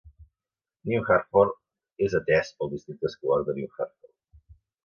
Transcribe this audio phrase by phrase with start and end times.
[0.91, 4.61] New Hartford és atès pel districte escolar de New Hartford.